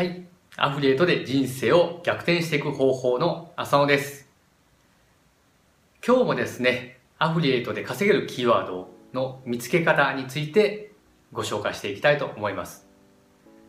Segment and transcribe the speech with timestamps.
[0.00, 0.24] はい。
[0.56, 4.30] アフリエイトで人生を逆転していく方法の浅野です。
[6.02, 10.92] 今日もですね、アフリエイトで稼げるキーワードの見つけ方について
[11.34, 12.88] ご紹介していきたいと思います。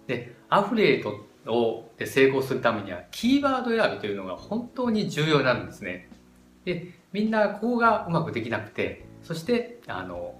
[0.07, 6.07] で、アフリエイトをで成功するためにはキーワード選びというのが本当に重要なんですね。
[6.63, 10.35] で、みんなここがうまくできなくて、そして、あの、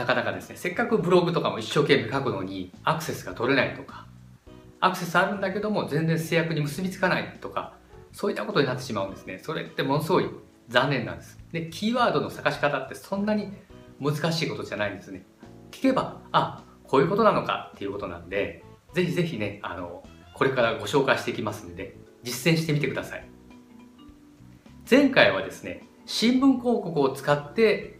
[0.00, 4.06] なかなかですね、せっかくブログとかも一生懸命書くのにアクセスが取れないとか、
[4.80, 7.74] アクセスあるんだけども全然制約に結びつかないとか、
[8.12, 9.38] そういったことになってしまうんですね。
[9.42, 10.30] それってものすごい
[10.68, 11.38] 残念なんです。
[11.52, 13.52] で、キーワードの探し方ってそんなに
[14.00, 15.26] 難しいことじゃないんですね。
[15.70, 20.02] 聞けば、あ、こういうことなのかっていうことなんで、ぜひぜひね、あの、
[20.34, 23.28] これからご紹介していきますんで、実践してみてください。
[24.90, 27.99] 前回はですね、新聞広告を使って、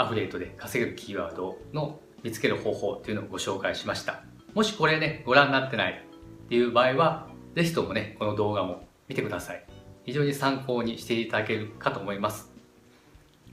[0.00, 4.22] アフリエイトで稼げるキーワードの見つける方法っていうのをご紹介しました。
[4.54, 9.64] もしこれね、ご覧になってないっていう場合は、ぜひともね、この動画も見てください。
[10.04, 12.50] 非常に参考にしていただけるかと思います。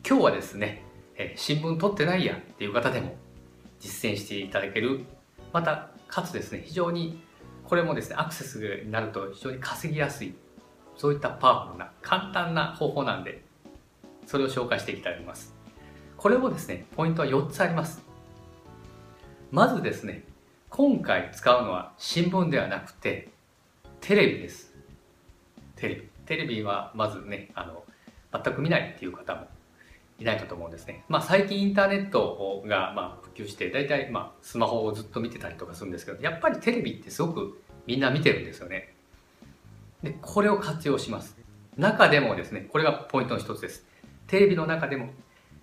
[0.07, 0.83] 今日はですね、
[1.17, 3.17] え新聞取ってないやっていう方でも
[3.81, 5.01] 実践していただける、
[5.51, 7.21] また、かつですね、非常に
[7.65, 10.33] これもですね、アクセスになると非常に稼ぎやすい、
[10.95, 13.43] そういったパワフルな、簡単な方法なんで、
[14.25, 15.56] それを紹介していきたいと思います。
[16.17, 18.01] これもですね、ポイントは4つあります。
[19.51, 20.23] まずですね、
[20.69, 23.29] 今回使うのは新聞ではなくて、
[24.01, 24.73] テレビです。
[25.75, 26.09] テレビ。
[26.25, 27.83] テレビはまずね、あの、
[28.33, 29.47] 全く見ないっていう方も
[30.19, 31.03] いないかと思うんですね。
[31.07, 38.91] まあ最近インターネットがまあ普及して、大体まあスマホをずっと見てたりとかするんですけど、やっぱりテレビってすごくみんな見てるんですよね。
[40.01, 41.37] で、これを活用します。
[41.77, 43.85] 中でもですね、これがポイントの一つです。
[44.25, 45.09] テレビの中でも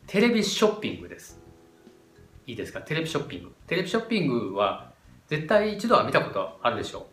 [0.06, 1.40] テレビショッピングです。
[2.46, 2.80] いいですか？
[2.82, 3.54] テレビショッピング。
[3.66, 4.92] テレビショッピングは
[5.28, 7.06] 絶対一度は見たことあるでしょ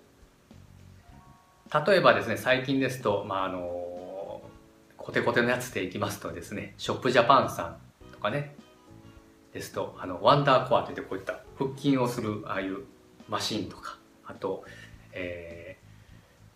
[1.70, 1.88] う。
[1.88, 4.42] 例えばですね、最近ですと、まあ、あの、
[4.98, 7.78] コテコテのやつでいきますとですね、ショップジャパンさん
[8.12, 8.56] とかね、
[9.54, 12.80] ですと、あの、ワンダーコアといってこういった腹筋をするああいう
[13.30, 14.66] マシンとか、あと、
[15.14, 15.71] えー、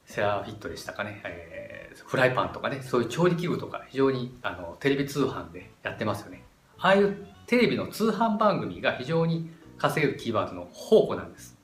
[0.06, 6.44] セラフィットでしたかね、えーフライパンとかね、そういう調理器具とか非常にあのテレビ通販でやってますよね。
[6.78, 11.58] ああいうテレビの通販番組が非常に稼げるキーワードの宝庫なんです。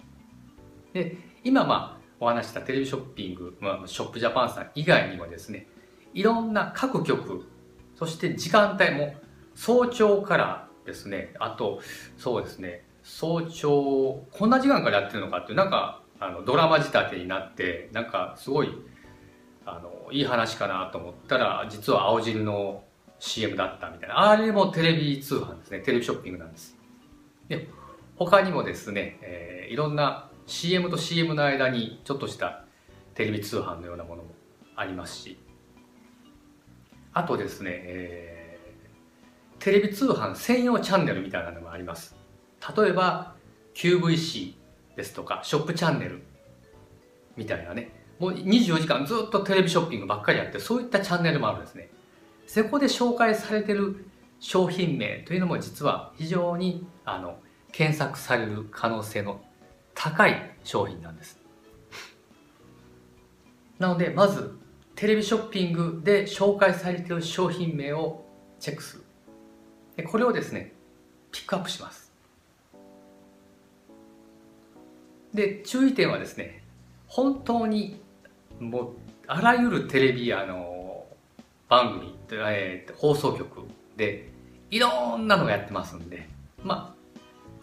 [0.93, 5.67] で、今まあお話ししたテレビショッピング、まあ、ショップジャパンさん以外にもですね、
[6.13, 7.45] いろんな各局、
[7.97, 9.15] そして時間帯も
[9.55, 11.81] 早朝からですね、あと
[12.17, 18.69] そうですね、早朝、こんな時間からやってるのかっていう、なんかあのドラマ仕立てになって、なんかすごい
[19.65, 22.83] あのいい話かなと思ったら実は青汁の
[23.19, 24.29] CM だったみたいな。
[24.29, 25.79] あれもテレビ通販ですね。
[25.79, 26.77] テレビショッピングなんです。
[27.49, 27.67] で
[28.15, 32.65] 他にもですね、えーいろんな CM と CM の間にちょっとした
[33.15, 34.29] テレビ通販のようなものも
[34.75, 35.37] ありますし。
[37.13, 38.41] あとですね、えー
[39.59, 42.15] テレビ通販専用チャンネルみたいなのもあります。
[42.75, 43.35] 例えば
[43.75, 44.55] QVC
[45.01, 46.21] ですとかショップチャンネル
[47.35, 47.89] みたいなね。
[48.19, 51.89] もう24時間ずっとテレビショッピングばっかりやってそういったチャンネルもあるんですね。
[52.45, 54.05] そこで紹介されてる
[54.39, 57.39] 商品名というのも実は非常にあの
[57.71, 59.41] 検索される可能性の
[59.95, 61.39] 高い商品なんです。
[63.79, 64.55] なのでまず
[64.95, 68.23] テレビショッピングで紹介されている商品名を
[68.59, 68.97] チェックす
[69.97, 70.07] る。
[70.07, 70.73] これをですね
[71.31, 72.10] ピックアップします。
[75.33, 76.63] で注意点はですね
[77.07, 78.01] 本当に
[78.59, 78.87] もう
[79.27, 81.05] あらゆるテレビあの
[81.69, 83.61] 番組、えー放送局
[83.95, 84.29] で
[84.69, 86.27] いろんなのがやってますんで
[86.63, 87.01] まあ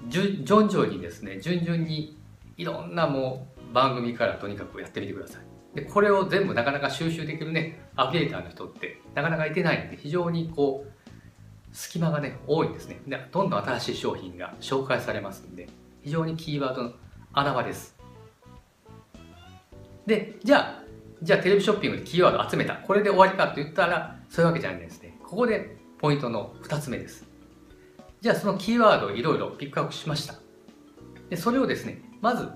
[0.08, 2.16] じゅ徐々にですね順々に
[2.56, 5.42] いろんなもう番組からとにかくやってみてください。
[5.74, 10.92] でこれを全部なかなか収集できるねアフィリエイターの人ってなかなかいてないんで非常にこう
[11.72, 13.00] 隙間がね多いんですね。
[13.06, 15.68] でどんどん新しい商品が紹介されますんで
[16.02, 16.92] 非常にキーワードの
[17.38, 17.96] 穴場です。
[20.06, 20.82] でじゃあ
[21.22, 22.74] じゃあテレビショッピングでキーワード集めた。
[22.74, 25.18] これで終わりかと言ったらそういうわけじゃないですね。
[25.24, 27.26] ここでポイントの2つ目です。
[28.20, 30.34] じゃあそのキーワードをいろいろピックアップしました。
[31.30, 32.48] でそれをですねまず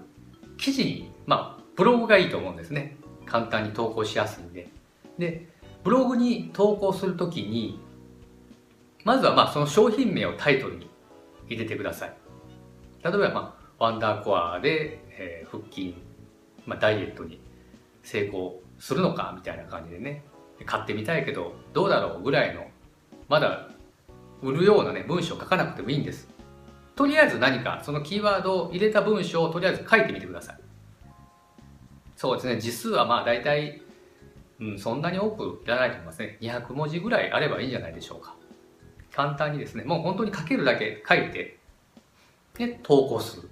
[0.57, 2.97] 記事にまあブログがいいと思うんですね。
[3.27, 4.69] 簡単に投稿しやすいんで。
[5.19, 5.49] で
[5.85, 7.81] ブログに投稿するときに
[9.05, 10.89] まずはまあその商品名をタイトルに
[11.49, 12.17] 入れてください。
[13.05, 15.97] 例えばまあワンダーコアで、えー腹筋、
[16.67, 17.41] まあ、ダイエットに
[18.05, 20.23] 成功するのかみたいな感じでね
[20.65, 22.65] 買ってみたいけどどうだろうぐらいの
[23.29, 23.71] まだ
[24.41, 26.29] 売るようなね文章書かなくてもいいんです。
[26.95, 30.57] とりあえず何かそのキーワードを入れた文章をとりあえず書いてみてください。
[32.17, 33.83] そうですね字数はまあ大体、
[34.61, 36.39] うん、そんなに多くいらないと思いますね。
[36.41, 38.37] 200文字ぐらいあればいいんじゃないでしょうか。
[39.13, 41.59] 簡単にですねもう本当に書けるだけ書いて
[42.57, 43.49] で投稿する。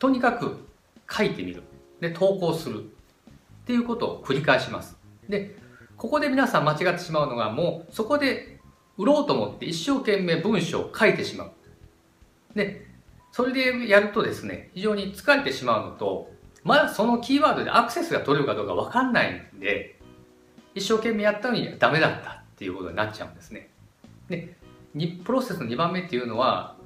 [0.00, 0.66] とにかく
[1.08, 1.62] 書いてみる。
[2.00, 2.84] で投稿する。
[2.84, 4.96] っていうことを繰り返します。
[5.28, 5.56] で
[5.96, 8.58] ここで皆さん間違ってしまうのがもうそこで
[8.96, 11.52] 売ろうと思って一生懸命文章を書いてしまう。
[12.54, 12.86] で
[13.30, 16.32] それでやるとですね非常に疲れてしまうのと
[16.64, 20.00] まだそのキーワードでアクセスが取れるかどうかわかんないんで
[20.74, 23.70] 一生懸命やったのにダメだったっていうことになっちゃうんですね。
[24.28, 24.56] で
[25.24, 26.76] プロセスの2番目っていうのは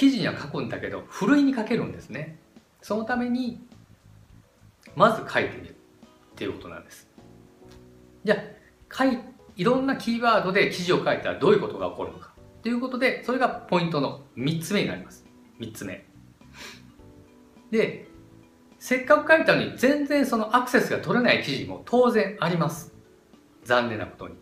[0.00, 2.38] 記事には書くんだけどふるいに書けるんですね。
[2.80, 3.60] そのために
[4.96, 7.06] まず書いてみるっていうことなんです。
[8.24, 9.18] じゃあ書い
[9.56, 12.32] いろんなキーワードで記事を書いたらどういうことが起こるのか
[12.62, 15.26] ということでそれがポイントの3つ目になります。
[15.58, 16.06] 3つ目。
[17.70, 18.08] で
[18.78, 22.94] せっかく書いたのに全然そのアクセスが取れない記事も当然あります。
[23.64, 24.36] 残念なことに。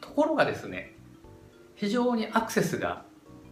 [0.00, 0.94] ところがですね
[1.74, 3.04] 非常にアクセスが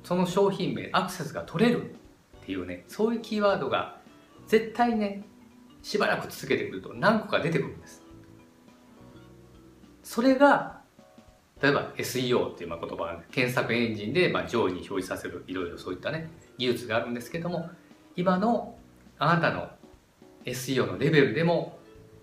[0.03, 1.95] その商品名アクセスが取れる
[2.43, 3.99] っていうねそういうキーワードが
[4.47, 5.23] 絶対ね
[5.83, 8.03] しばらく続けてくると何個か出てくるんです。
[10.03, 10.81] それが
[11.63, 17.71] 例えば SEO っていう言葉検索エンジンでまあ上位に表示させるいろいろそういったね技術があるんですけども
[18.17, 18.77] 今の
[19.19, 19.69] あなたの
[20.45, 21.79] SEO のレベルでも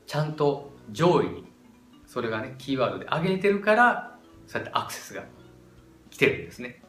[0.07, 1.45] ちゃんと上位に
[2.07, 5.23] それがねキーワードで上げてるからそうやってアクセスが
[6.09, 6.81] 来てるんですね。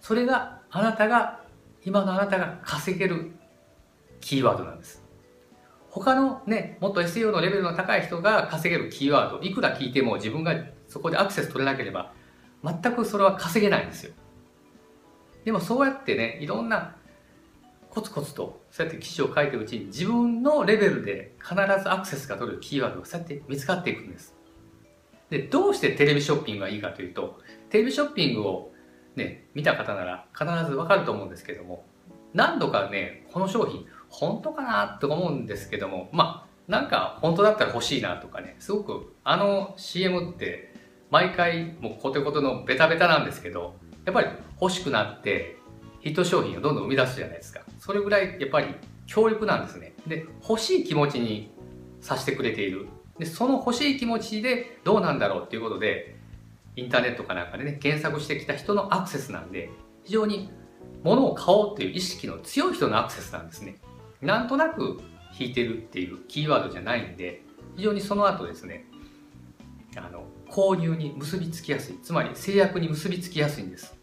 [0.00, 1.40] それがあなたが
[1.84, 3.32] 今のあなたが稼げる
[4.20, 5.04] キーワードなんです。
[5.88, 10.54] 他のねもっと SEO のレベルの高い人が稼げるキーワードいくら聞いても自分が
[10.86, 12.12] そこでアクセス取れなければ
[12.62, 14.12] 全くそれは稼げないんですよ。
[15.44, 16.96] でもそうやってねいろんな
[17.88, 24.36] コツコツとそうやって記事を書いてるうちに自分のレベルで必ずアクセスが取れるキーワードがそうやって見つかっていくんです。
[25.28, 27.38] でどうしてテレビショッピングがいいかというと
[27.68, 28.69] テレビショッピングを
[29.20, 31.84] ね見た方なら必ずわかると思うんですけども
[32.34, 34.98] 何度かねこの商品本当かな？
[35.00, 40.74] と思うんですけどもまあなんか本当だったら欲しいなとかねすごくあの CM って
[41.10, 44.28] 毎回もうコテコテのベタベタなんですけどやっぱり
[44.60, 45.56] 欲しくなって
[46.00, 47.60] ヒット商品をどんどん生み出すじゃないですか。
[47.78, 48.74] それぐらいやっぱり
[49.06, 49.94] 強力なんですね。
[50.06, 51.52] で欲しい気持ちに
[52.00, 52.88] させてくれている。
[53.18, 56.16] でその欲しい気持ちでどうなんだろうっていうことで
[56.76, 59.70] インターネットかなんかでね検索してきた人のアクセスなんで
[60.04, 60.50] 非常に
[61.02, 63.76] 物を買おうっていう意識の強い人のアクセスなんですね。
[64.20, 65.00] なんとなく
[65.38, 67.42] 引いてるっていうキーワードじゃないんで
[67.76, 68.84] 非常にその後ですね
[69.96, 73.96] あの購入に結びつきやすいつまり制約に結びつきやすいんです。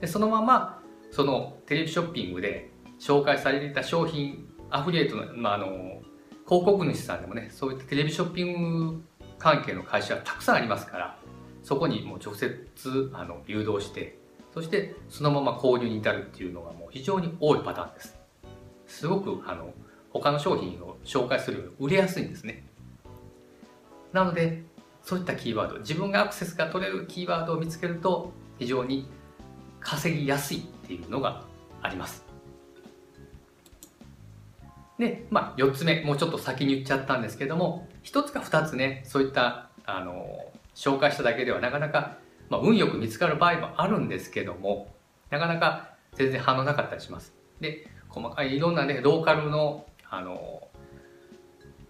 [0.00, 2.70] でそのままそのテレビショッピングで
[3.00, 5.66] 紹介されていた商品アフリエイトの,、まあ、あの
[6.46, 9.02] 広告主さんでもねそういったテレビショッピング
[9.38, 11.17] 関係の会社はたくさんありますから
[11.68, 12.64] そこにもう直接
[13.12, 14.16] あの誘導して
[14.54, 18.18] そしてそのまま購入に至るっていうのがもう非常に多いパターンです。
[18.86, 19.74] すごくあの
[20.10, 22.64] 他の商品を紹介するより売れやすいんですね。
[24.14, 24.62] なので
[25.02, 29.06] そういったキーワード自分がアクセスが取れるキーワードを見つけると非常に
[29.78, 31.44] 稼ぎやすいっていうのが
[31.82, 32.24] あります。
[34.98, 40.48] で、まあ、4つ目もうちょっと先に言っちゃったんですけども1つか2つねそういったあの
[40.78, 42.18] 紹介しただけではなかなか、
[42.48, 44.94] まあ、運よく見つかる場合もあるんですけども
[45.28, 47.34] なかなか全然反応なかったりします。
[47.60, 50.68] で細かいいろんなねローカルのあの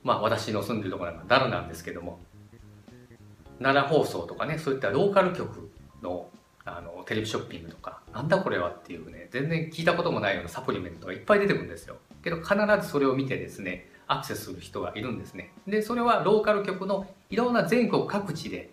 [0.02, 2.18] まあ私の住んでるところは奈良なんですけども
[3.62, 5.70] 奈良放送とかねそういったローカル局
[6.02, 6.30] の
[6.64, 11.96] あのテレビショッピングとかなんだこれはっていうね全然聞いたこともないようなサプリメントがいっぱい出てくるんですよ。
[12.22, 15.52] けど必ずそれを見てですねアクセスする人がいるんですね。
[15.66, 18.70] でそれはローカル局のいろんな全国各地で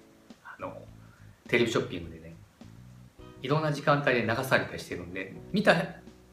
[1.48, 2.36] テレビショッピングでね
[3.42, 5.76] いろんな時間帯で流されたりしてるんで見た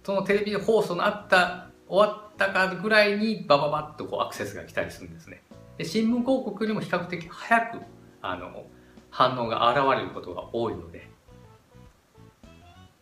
[0.05, 5.43] そのテレビ放送のあった終わったかぐらいにバババッとこうアクセスが来たりするんですね。
[5.77, 7.79] で新聞広告よりも比較的早く
[8.21, 8.65] あの
[9.11, 11.09] 反応が現れることが多いので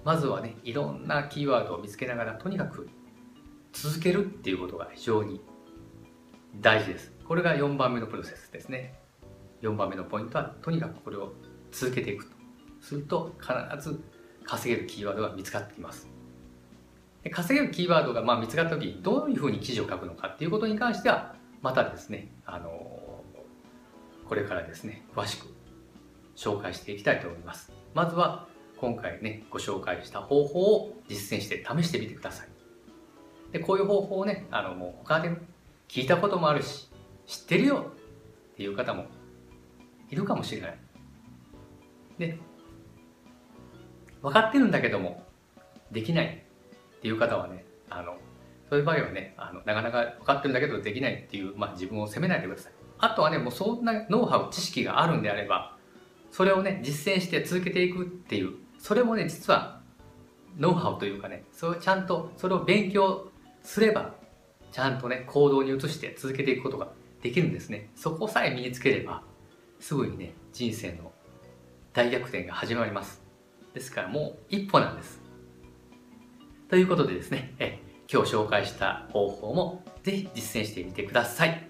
[0.05, 2.89] まずはねいろんなキーワードを見つけながらとにかく
[3.73, 5.41] 続けるっていうことが非常に
[6.61, 7.13] 大事です。
[7.27, 8.95] これが4番目のプロセスですね。
[9.63, 11.33] 4番目のポイントはとにかくこれを
[11.73, 12.33] 続けていくと
[12.81, 14.01] すると必ず
[14.45, 16.09] 稼げるキーワードが見つかってきます
[17.23, 22.71] で稼げるキーワードがまあ見つかった時にどういうふうに記事を書くのかっていうことに関してはまたですねあの
[24.29, 25.47] これからですね詳しく
[26.37, 28.47] 紹介していきたいと思いますまずは
[28.81, 32.49] 今回ね、ご紹介した方法を実践して試してみてください。
[33.53, 35.37] で、こういう方法をね、あの、もう他で
[35.87, 36.89] 聞いたこともあるし、
[37.27, 37.93] 知ってるよ
[38.55, 39.05] っていう方も
[40.09, 40.79] いるかもしれない。
[42.21, 42.39] で、
[44.23, 45.25] 分かってるんだけども、
[45.91, 46.45] できない
[46.99, 48.19] っていう方はね、あの、
[48.69, 52.73] そういう場合はね、あのなかなか分かってるんだけどできないっていう、まあ、自分を責めないでください。
[52.99, 55.77] あとはね、もうそんなノウハウ、知識があるんであれば、
[56.31, 59.81] それをね、実践して続けていくっていう、それもね、実は
[60.59, 63.31] ノウハウというかね、それちゃんとそれを勉強
[63.63, 64.15] すれば、
[64.71, 66.89] ちゃんとね、行動に移して続けていくことが
[67.23, 67.89] できるんですね。
[67.97, 69.23] そこさえ身につければ、
[69.81, 71.13] すぐにね、人生の
[71.93, 73.23] 大逆転が始まります。
[73.75, 75.21] ですからもう一歩なんです。
[76.69, 77.81] ということでですね、え
[78.13, 81.70] 今日紹介した方法もぜひ実践してみてください。